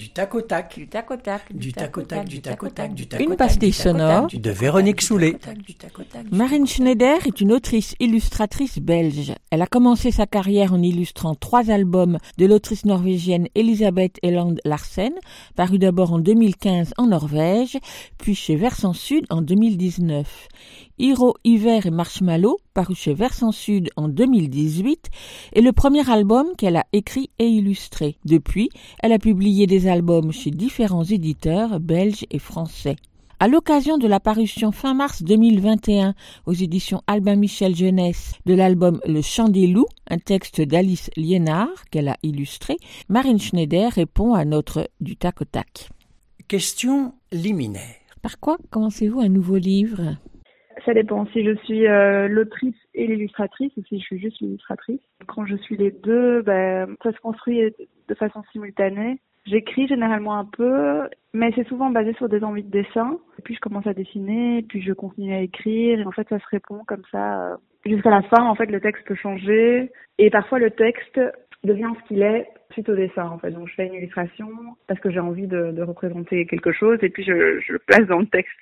[0.00, 0.74] Du tac au tac.
[0.78, 1.42] Du tac au tac.
[1.50, 3.86] Du tac au tac, du tac au tac, du tac au Une pastille du tac
[3.86, 4.28] au tac, sonore.
[4.32, 5.36] De Véronique Soulet.
[6.32, 9.34] Marine Schneider est une autrice illustratrice belge.
[9.50, 15.12] Elle a commencé sa carrière en illustrant trois albums de l'autrice norvégienne Elisabeth Eland Larsen,
[15.54, 17.76] paru d'abord en 2015 en Norvège,
[18.16, 20.48] puis chez Versant Sud en 2019.
[21.00, 25.08] Hiro, Hiver et Marshmallow, paru chez Versant Sud en 2018,
[25.54, 28.18] est le premier album qu'elle a écrit et illustré.
[28.26, 28.68] Depuis,
[29.02, 32.96] elle a publié des albums chez différents éditeurs belges et français.
[33.38, 36.12] À l'occasion de la parution fin mars 2021
[36.44, 41.86] aux éditions Albin Michel Jeunesse de l'album Le Chant des loups, un texte d'Alice Liénard
[41.90, 42.76] qu'elle a illustré,
[43.08, 45.88] Marine Schneider répond à notre du tac au tac.
[46.46, 47.96] Question liminaire.
[48.20, 50.16] Par quoi commencez-vous un nouveau livre?
[50.84, 55.00] Ça dépend si je suis euh, l'autrice et l'illustratrice ou si je suis juste l'illustratrice.
[55.26, 57.60] Quand je suis les deux, ben, ça se construit
[58.08, 59.20] de façon simultanée.
[59.46, 63.18] J'écris généralement un peu, mais c'est souvent basé sur des envies de dessin.
[63.38, 66.38] Et puis je commence à dessiner, puis je continue à écrire, et en fait ça
[66.38, 68.44] se répond comme ça euh, jusqu'à la fin.
[68.44, 71.20] En fait, le texte peut changer, et parfois le texte
[71.64, 73.28] devient ce qu'il est suite au dessin.
[73.28, 74.48] En fait, donc je fais une illustration
[74.86, 78.18] parce que j'ai envie de, représenter quelque chose, et puis je, je le place dans
[78.18, 78.58] le texte.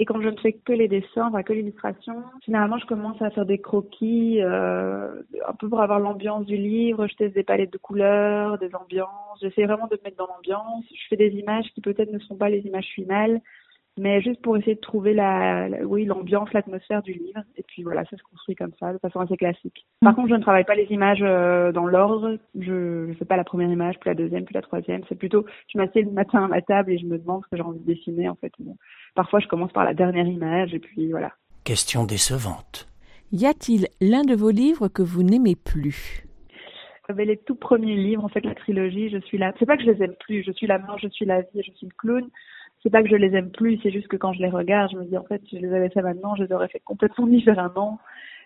[0.00, 3.30] Et quand je ne fais que les dessins, enfin que l'illustration, généralement je commence à
[3.30, 7.08] faire des croquis, euh, un peu pour avoir l'ambiance du livre.
[7.08, 9.40] Je teste des palettes de couleurs, des ambiances.
[9.42, 10.84] J'essaie vraiment de me mettre dans l'ambiance.
[10.88, 13.40] Je fais des images qui peut-être ne sont pas les images finales,
[13.98, 17.40] mais juste pour essayer de trouver la, la oui l'ambiance, l'atmosphère du livre.
[17.56, 19.86] Et puis voilà, ça se construit comme ça, de façon assez classique.
[20.00, 22.38] Par contre, je ne travaille pas les images euh, dans l'ordre.
[22.58, 25.02] Je ne fais pas la première image, puis la deuxième, puis la troisième.
[25.08, 27.56] C'est plutôt, je m'assieds le matin à ma table et je me demande ce que
[27.56, 28.52] j'ai envie de dessiner en fait.
[28.58, 28.76] Bon.
[29.14, 31.32] Parfois, je commence par la dernière image et puis voilà.
[31.64, 32.88] Question décevante.
[33.32, 36.24] Y a-t-il l'un de vos livres que vous n'aimez plus?
[37.08, 39.52] J'avais les tout premiers livres, en fait, la trilogie, je suis là.
[39.58, 41.62] C'est pas que je les aime plus, je suis la mort, je suis la vie,
[41.66, 42.28] je suis le clown.
[42.82, 44.98] C'est pas que je les aime plus, c'est juste que quand je les regarde, je
[44.98, 47.26] me dis, en fait, si je les avais fait maintenant, je les aurais fait complètement
[47.38, 47.98] différemment.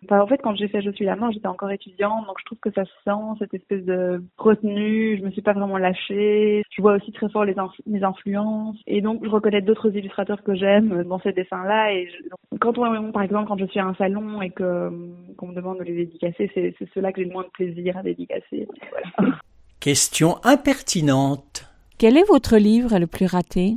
[0.04, 2.44] Enfin, en fait, quand j'ai fait Je suis la mort, j'étais encore étudiante, donc je
[2.44, 6.62] trouve que ça se sent, cette espèce de retenue, je me suis pas vraiment lâchée.
[6.70, 10.42] Je vois aussi très fort les inf mes influences, et donc je reconnais d'autres illustrateurs
[10.42, 12.56] que j'aime dans ces dessins-là, et je...
[12.58, 14.90] quand on, par exemple, quand je suis à un salon et que
[15.36, 18.02] qu'on me demande de les dédicacer, c'est ceux-là que j'ai le moins de plaisir à
[18.02, 18.66] dédicacer.
[18.90, 19.36] Voilà.
[19.80, 21.68] Question impertinente.
[21.98, 23.74] Quel est votre livre le plus raté?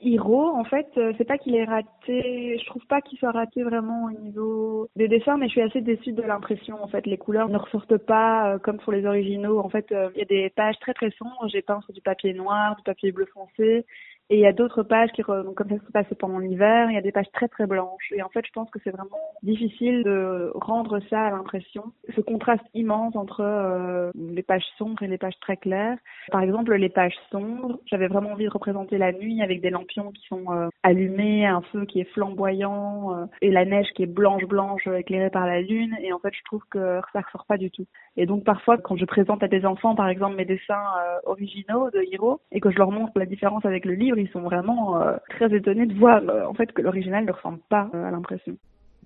[0.00, 4.04] Hiro, en fait, c'est pas qu'il est raté, je trouve pas qu'il soit raté vraiment
[4.04, 6.82] au niveau des dessins, mais je suis assez déçue de l'impression.
[6.82, 9.58] En fait, les couleurs ne ressortent pas euh, comme sur les originaux.
[9.58, 11.48] En fait, il euh, y a des pages très très sombres.
[11.48, 13.86] J'ai peint sur du papier noir, du papier bleu foncé,
[14.30, 16.94] et il y a d'autres pages qui, donc comme ça se passe pendant l'hiver, il
[16.94, 18.12] y a des pages très très blanches.
[18.14, 21.84] Et en fait, je pense que c'est vraiment difficile de rendre ça à l'impression.
[22.14, 25.96] Ce contraste immense entre euh, les pages sombres et les pages très claires.
[26.30, 30.12] Par exemple, les pages sombres, j'avais vraiment envie de représenter la nuit avec des lampions
[30.12, 34.06] qui sont euh, allumés, un feu qui est flamboyant euh, et la neige qui est
[34.06, 35.96] blanche blanche éclairée par la lune.
[36.02, 37.86] Et en fait, je trouve que ça ressort pas du tout.
[38.18, 40.84] Et donc parfois, quand je présente à des enfants, par exemple, mes dessins
[41.24, 44.40] originaux de Hiro et que je leur montre la différence avec le livre, ils sont
[44.40, 48.04] vraiment euh, très étonnés de voir euh, en fait que l'original ne ressemble pas euh,
[48.04, 48.56] à l'impression.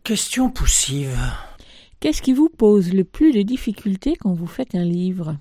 [0.04, 1.16] Question poussive.
[2.00, 5.36] Qu'est-ce qui vous pose le plus de difficultés quand vous faites un livre?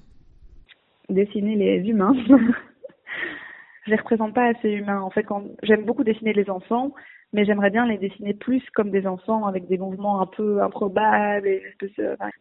[1.09, 2.13] Dessiner les humains.
[3.85, 5.01] je les représente pas assez humains.
[5.01, 6.93] En fait, quand j'aime beaucoup dessiner les enfants,
[7.33, 11.47] mais j'aimerais bien les dessiner plus comme des enfants avec des mouvements un peu improbables
[11.47, 11.63] et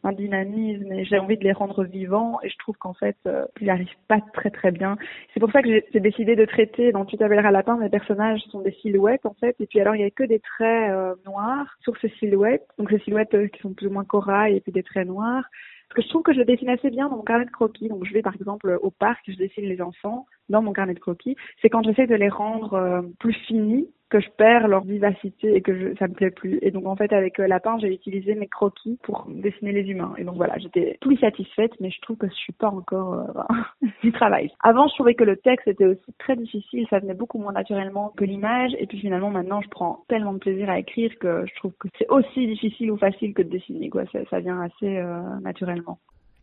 [0.03, 3.45] un dynamisme et j'ai envie de les rendre vivants et je trouve qu'en fait euh,
[3.61, 4.97] ils n'y arrivent pas très très bien.
[5.33, 8.61] C'est pour ça que j'ai décidé de traiter dans Tu t'appelleras lapin mes personnages sont
[8.61, 11.77] des silhouettes en fait et puis alors il y a que des traits euh, noirs
[11.83, 14.72] sur ces silhouettes donc ces silhouettes euh, qui sont plus ou moins corail et puis
[14.72, 15.45] des traits noirs
[15.91, 17.89] parce que je trouve que je dessine assez bien dans mon carnet de croquis.
[17.89, 21.01] Donc je vais par exemple au parc, je dessine les enfants dans mon carnet de
[21.01, 21.34] croquis.
[21.61, 25.62] C'est quand j'essaie de les rendre euh, plus finis que je perds leur vivacité et
[25.62, 26.59] que je, ça me plaît plus.
[26.62, 30.12] Et donc en fait avec euh, Lapin, j'ai utilisé mes croquis pour dessiner les humains.
[30.19, 33.87] Et donc voilà, j'étais plus satisfaite, mais je trouve que je suis pas encore euh,
[34.03, 34.50] du travail.
[34.60, 38.12] Avant, je trouvais que le texte était aussi très difficile, ça venait beaucoup moins naturellement
[38.16, 38.72] que l'image.
[38.78, 41.89] Et puis finalement maintenant, je prends tellement de plaisir à écrire que je trouve que
[41.98, 43.89] c'est aussi difficile ou facile que de dessiner.
[43.91, 45.98] Quoi, ça, ça vient assez euh, naturellement.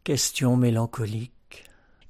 [0.06, 1.32] Question mélancolique.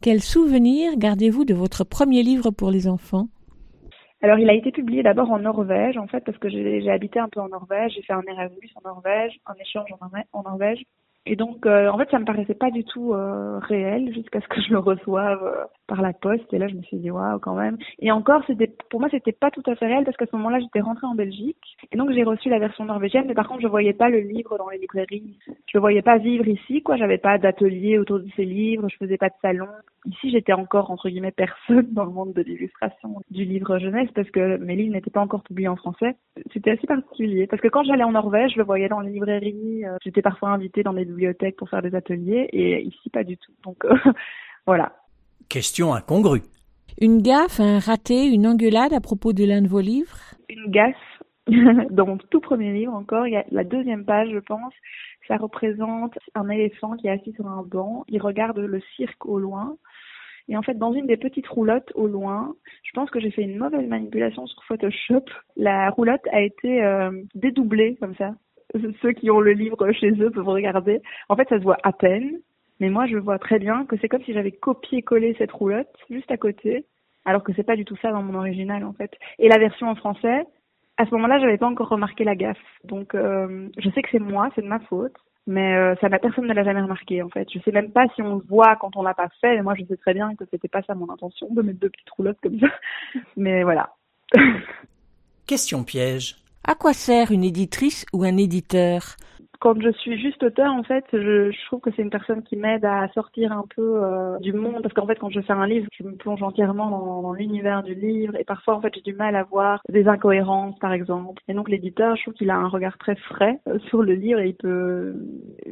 [0.02, 3.30] Quel souvenir gardez-vous de votre premier livre pour les enfants?
[4.22, 7.30] Alors, il a été publié d'abord en Norvège, en fait, parce que j'ai habité un
[7.30, 9.90] peu en Norvège, j'ai fait un Erasmus en Norvège, un échange
[10.34, 10.84] en, Norvège.
[11.30, 14.48] Et donc, euh, en fait, ça me paraissait pas du tout euh, réel jusqu'à ce
[14.48, 16.54] que je le reçoive euh, par la poste.
[16.54, 17.78] Et là je me suis dit waouh quand même.
[18.00, 18.44] Et encore
[18.90, 21.16] pour moi c'était pas tout à fait réel parce qu'à ce moment-là j'étais rentrée en
[21.16, 21.78] Belgique.
[21.92, 23.26] Et donc j'ai reçu la version norvégienne.
[23.28, 25.38] Mais par contre je voyais pas le livre dans les librairies.
[25.72, 26.98] Je voyais pas vivre ici quoi.
[26.98, 28.88] J'avais pas d'atelier autour de ces livres.
[28.90, 29.68] Je faisais pas de salon.
[30.06, 34.30] Ici j'étais encore entre guillemets personne dans le monde de l'illustration du livre jeunesse parce
[34.30, 36.16] que mes livres n'étaient pas encore publiés en français.
[36.54, 39.84] C'était assez particulier parce que quand j'allais en Norvège je le voyais dans les librairies
[40.04, 43.54] j'étais parfois invitée dans des bibliothèques pour faire des ateliers et ici pas du tout
[43.64, 43.96] donc euh,
[44.66, 44.94] voilà
[45.50, 46.42] Question incongrue.
[47.00, 50.18] Une gaffe, un raté, une engueulade à propos de l'un de vos livres?
[50.50, 50.96] Une gaffe.
[51.92, 54.74] Dans mon tout premier livre encore, il y a la deuxième page, je pense,
[55.28, 58.04] ça représente un éléphant qui est assis sur un banc.
[58.10, 59.78] Il regarde le cirque au loin.
[60.50, 62.54] Et en fait, dans une des petites roulottes au loin,
[62.84, 65.26] je pense que j'ai fait une mauvaise manipulation sur Photoshop.
[65.56, 68.34] La roulotte a été euh, dédoublée comme ça.
[69.02, 71.02] Ceux qui ont le livre chez eux peuvent regarder.
[71.30, 72.40] En fait, ça se voit à peine.
[72.80, 76.30] Mais moi, je vois très bien que c'est comme si j'avais copié-collé cette roulotte juste
[76.30, 76.86] à côté,
[77.26, 79.12] alors que c'est pas du tout ça dans mon original en fait.
[79.40, 80.46] Et la version en français,
[80.98, 82.58] à ce moment-là, j'avais pas encore remarqué la gaffe.
[82.84, 85.16] Donc, euh, je sais que c'est moi, c'est de ma faute,
[85.46, 87.48] mais euh, ça personne ne l'a jamais remarqué en fait.
[87.52, 89.56] Je sais même pas si on le voit quand on l'a pas fait.
[89.56, 91.90] Et moi, je sais très bien que c'était pas ça mon intention de mettre deux
[91.90, 92.68] petites roulottes comme ça.
[93.38, 93.94] Mais voilà.
[95.48, 96.36] Question piège.
[96.70, 99.16] À quoi sert une éditrice ou un éditeur?
[99.62, 102.84] Quand je suis juste auteur, en fait, je, trouve que c'est une personne qui m'aide
[102.84, 105.88] à sortir un peu euh, du monde, parce qu'en fait, quand je fais un livre,
[105.98, 109.38] je me plonge entièrement dans, l'univers du livre, et parfois, en fait, j'ai du mal
[109.38, 111.42] à voir des incohérences, par exemple.
[111.48, 114.42] Et donc, l'éditeur, je trouve qu'il a un regard très frais euh, sur le livre,
[114.42, 115.16] et il peut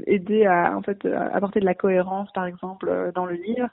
[0.08, 3.68] aider à, en fait, apporter de la cohérence, par exemple, euh, dans le livre.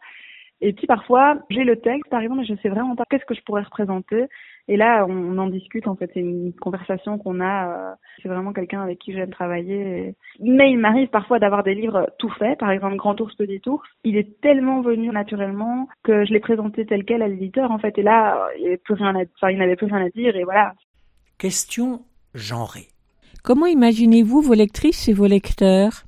[0.61, 3.35] Et puis parfois, j'ai le texte, par exemple, et je sais vraiment pas qu'est-ce que
[3.35, 4.27] je pourrais représenter.
[4.69, 7.69] Et là, on, en discute, en fait, c'est une conversation qu'on a.
[7.69, 10.15] Euh, c'est vraiment quelqu'un avec qui j'aime travailler.
[10.41, 13.89] Mais il m'arrive parfois d'avoir des livres tout faits, par exemple Grand Ours, Petit Ours.
[14.05, 17.99] Il est tellement venu naturellement que je l'ai présenté tel quel à l'éditeur, en fait.
[17.99, 20.45] Et là, il n'avait plus rien à, enfin, il n'avait plus rien à dire, et
[20.45, 20.75] voilà.
[21.39, 22.03] Question
[22.35, 22.89] genrée.
[23.43, 26.05] Comment imaginez-vous vos lectrices et vos lecteurs?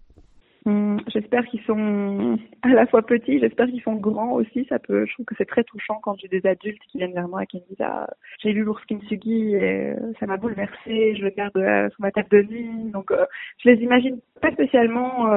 [0.67, 4.65] Hum, j'espère qu'ils sont à la fois petits, j'espère qu'ils sont grands aussi.
[4.71, 7.29] Ça peut, je trouve que c'est très touchant quand j'ai des adultes qui viennent vers
[7.29, 8.09] moi et qui me disent ah,
[8.43, 11.17] j'ai lu l'ours Kintsugi et euh, ça m'a bouleversé.
[11.17, 12.91] Je le garde euh, sur ma table de nuit.
[12.93, 13.27] Donc, euh,
[13.59, 15.29] je les imagine pas spécialement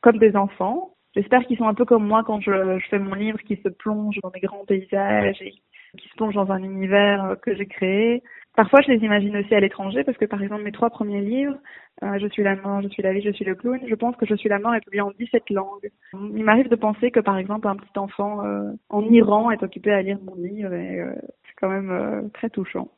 [0.00, 0.94] comme des enfants.
[1.14, 3.68] J'espère qu'ils sont un peu comme moi quand je, je fais mon livre, qui se
[3.68, 5.52] plonge dans des grands paysages et
[5.98, 8.22] qui se plonge dans un univers que j'ai créé.
[8.54, 11.56] Parfois, je les imagine aussi à l'étranger parce que, par exemple, mes trois premiers livres,
[12.02, 14.14] euh, Je suis la mort, Je suis la vie, Je suis le clown, je pense
[14.16, 15.90] que Je suis la mort est publié en 17 langues.
[16.12, 19.90] Il m'arrive de penser que, par exemple, un petit enfant euh, en Iran est occupé
[19.92, 21.14] à lire mon livre et euh,
[21.46, 22.88] c'est quand même très touchant.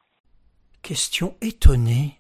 [0.83, 2.19] Question étonnée.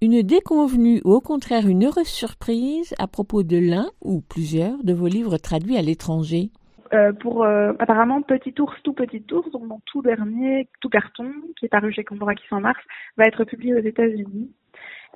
[0.00, 4.92] Une déconvenue ou au contraire une heureuse surprise à propos de l'un ou plusieurs de
[4.92, 6.50] vos livres traduits à l'étranger?
[6.92, 11.30] Euh, pour euh, apparemment Petit Ours, tout Petit Ours, donc mon tout dernier, tout carton,
[11.56, 12.14] qui est paru chez qui
[12.50, 12.80] en mars,
[13.16, 14.50] va être publié aux États-Unis.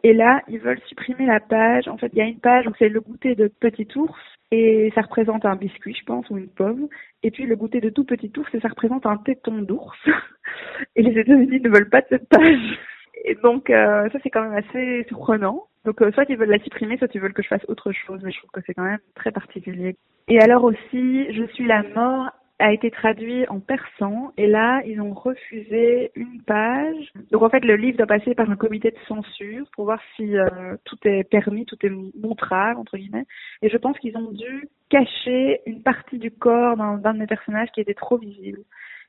[0.02, 1.87] Et là, ils veulent supprimer la page.
[1.88, 4.19] En fait, il y a une page, donc c'est le goûter de Petit Ours,
[4.50, 6.88] et ça représente un biscuit, je pense, ou une pomme.
[7.22, 9.99] Et puis le goûter de tout Petit Ours, et ça représente un téton d'ours.
[10.96, 12.78] et les États-Unis ne veulent pas de cette page.
[13.25, 15.67] Et donc, euh, ça c'est quand même assez surprenant.
[15.99, 18.31] Donc, soit ils veulent la supprimer, soit ils veulent que je fasse autre chose, mais
[18.31, 19.97] je trouve que c'est quand même très particulier.
[20.29, 25.01] Et alors aussi, Je suis la mort a été traduit en persan et là ils
[25.01, 27.11] ont refusé une page.
[27.31, 30.37] Donc en fait le livre doit passer par un comité de censure pour voir si
[30.37, 33.27] euh, tout est permis, tout est montrable entre guillemets.
[33.63, 37.71] Et je pense qu'ils ont dû cacher une partie du corps d'un de mes personnages
[37.75, 38.61] qui était trop visible.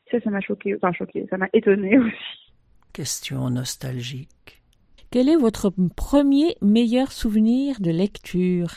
[0.10, 2.54] Ça, ça m'a choqué, enfin choqué, ça m'a étonné aussi.
[2.94, 4.61] Question nostalgique.
[5.12, 8.70] Quel est votre premier meilleur souvenir de lecture?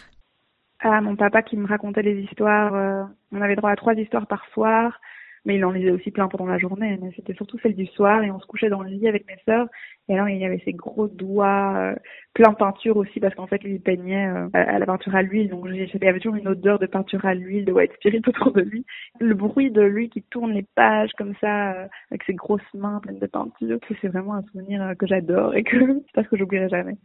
[0.81, 2.75] Ah, mon papa qui me racontait les histoires.
[2.75, 5.01] Euh, on avait droit à trois histoires par soir,
[5.45, 6.99] mais il en lisait aussi plein pendant la journée.
[7.01, 9.39] Mais c'était surtout celle du soir et on se couchait dans le lit avec mes
[9.45, 9.67] sœurs.
[10.09, 11.95] Et alors il y avait ses gros doigts, euh,
[12.35, 15.23] plein de peinture aussi parce qu'en fait lui il peignait euh, à la peinture à
[15.23, 15.49] l'huile.
[15.49, 18.53] Donc il y avait toujours une odeur de peinture à l'huile, de white spirit autour
[18.53, 18.85] de lui.
[19.21, 23.19] Le bruit de lui qui tourne les pages comme ça avec ses grosses mains pleines
[23.19, 26.69] de peinture, c'est vraiment un souvenir que j'adore et que c'est pas ce que j'oublierai
[26.69, 26.97] jamais.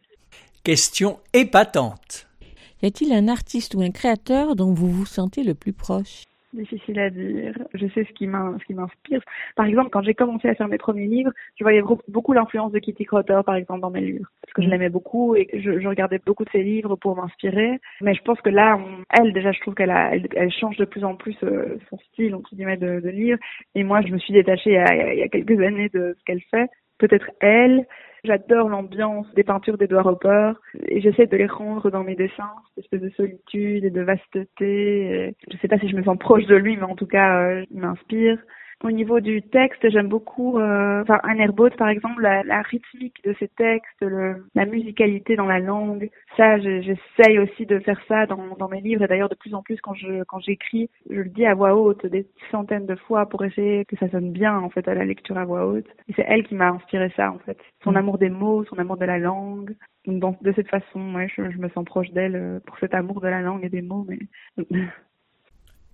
[0.64, 2.28] Question épatante.
[2.82, 6.29] Y a-t-il un artiste ou un créateur dont vous vous sentez le plus proche?
[6.52, 7.54] Difficile à dire.
[7.76, 9.22] Je sais ce qui m'inspire.
[9.56, 12.80] Par exemple, quand j'ai commencé à faire mes premiers livres, je voyais beaucoup l'influence de
[12.80, 14.28] Kitty Crotter, par exemple, dans mes livres.
[14.42, 14.72] Parce que je mm.
[14.72, 17.80] l'aimais beaucoup et je, je, regardais beaucoup de ses livres pour m'inspirer.
[18.02, 18.80] Mais je pense que là,
[19.12, 22.34] elle, déjà, je trouve qu'elle elle, elle, change de plus en plus euh, son style,
[22.34, 23.38] entre guillemets, de, de livre.
[23.76, 26.68] Et moi, je me suis détachée il y a quelques années de ce qu'elle fait.
[26.98, 27.86] Peut-être elle,
[28.24, 30.54] J'adore l'ambiance des peintures d'Edouard Hopper
[30.88, 35.36] et j'essaie de les rendre dans mes dessins, cette espèce de solitude et de vasteté.
[35.50, 37.66] Je sais pas si je me sens proche de lui, mais en tout cas, euh,
[37.72, 38.38] il m'inspire.
[38.82, 43.22] Au niveau du texte, j'aime beaucoup, euh, enfin, un airboat par exemple, la, la, rythmique
[43.26, 46.10] de ces textes, le, la musicalité dans la langue.
[46.38, 49.62] Ça, j'essaye aussi de faire ça dans, dans mes livres et d'ailleurs de plus en
[49.64, 53.26] plus quand je quand j'écris, je le dis à voix haute des centaines de fois
[53.26, 55.88] pour essayer que ça sonne bien en fait à la lecture à voix haute.
[56.08, 57.98] Et c'est elle qui m'a inspiré ça en fait, son mm.
[57.98, 59.76] amour des mots, son amour de la langue.
[60.08, 63.20] Donc de cette façon, ouais, je, je me sens proche d'elle euh, pour cet amour
[63.20, 64.08] de la langue et des mots.
[64.08, 64.20] Mais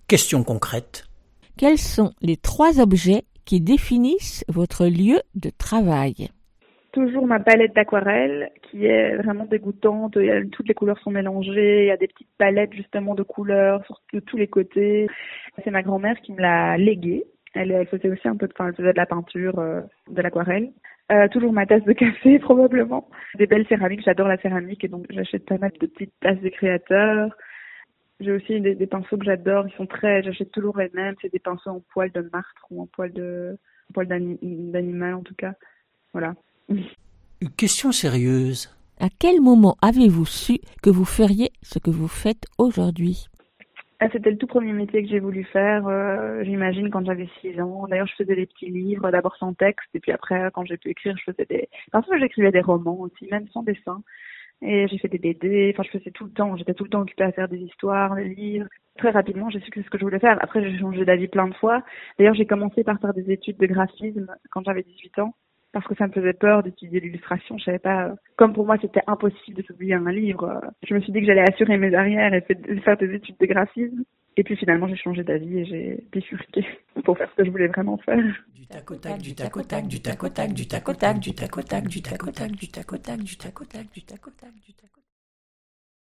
[0.08, 1.08] Question concrète.
[1.58, 6.28] Quels sont les trois objets qui définissent votre lieu de travail?
[6.92, 10.18] Toujours ma palette d'aquarelle qui est vraiment dégoûtante.
[10.52, 11.84] toutes les couleurs sont mélangées.
[11.84, 13.80] Il y a des petites palettes justement de couleurs
[14.12, 15.06] de tous les côtés.
[15.64, 17.24] C'est ma grand-mère qui me l'a léguée.
[17.54, 20.72] Elle, faisait aussi un peu de, enfin, elle faisait de la peinture, euh, de l'aquarelle.
[21.10, 23.08] Euh, toujours ma tasse de café probablement.
[23.36, 26.50] Des belles céramiques, j'adore la céramique et donc j'achète pas mal de petites tasses de
[26.50, 27.34] créateurs.
[28.20, 31.30] J'ai aussi des, des, pinceaux que j'adore, ils sont très, j'achète toujours les mêmes, c'est
[31.30, 33.58] des pinceaux en poil de martre ou en poil de,
[33.92, 35.52] poil d'animal en tout cas.
[36.12, 36.34] Voilà.
[36.68, 38.74] Une question sérieuse.
[38.98, 43.26] À quel moment avez-vous su que vous feriez ce que vous faites aujourd'hui?
[43.98, 47.58] Ah, C'était le tout premier métier que j'ai voulu faire, euh, j'imagine, quand j'avais 6
[47.60, 47.86] ans.
[47.88, 50.90] D'ailleurs, je faisais des petits livres, d'abord sans texte, et puis après, quand j'ai pu
[50.90, 51.68] écrire, je faisais des...
[51.92, 54.02] Parfois, j'écrivais des romans aussi, même sans dessin.
[54.62, 57.02] Et j'ai fait des BD, enfin je faisais tout le temps, j'étais tout le temps
[57.02, 58.66] occupée à faire des histoires, des livres.
[58.98, 60.38] Très rapidement, j'ai su que c'est ce que je voulais faire.
[60.42, 61.82] Après, j'ai changé d'avis plein de fois.
[62.18, 65.34] D'ailleurs, j'ai commencé par faire des études de graphisme quand j'avais 18 ans,
[65.76, 67.58] parce que ça me faisait peur d'étudier l'illustration.
[67.58, 71.12] Je savais pas, comme pour moi c'était impossible de publier un livre, je me suis
[71.12, 72.40] dit que j'allais assurer mes arrières et
[72.80, 74.02] faire des études de graphisme.
[74.38, 76.64] Et puis finalement, j'ai changé d'avis et j'ai bifurqué
[77.04, 78.24] pour faire ce que je voulais vraiment faire.
[78.54, 81.18] Du tac tac, du tac au tac, du tac au tac, du tac au tac,
[81.18, 83.64] du tac au tac, du tac au tac, du tac au tac, du tac au
[83.66, 85.05] tac, du tac au tac, du tac au tac.